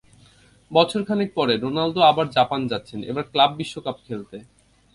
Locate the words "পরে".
1.37-1.53